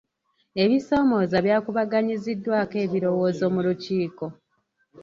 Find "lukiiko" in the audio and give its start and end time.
3.65-4.25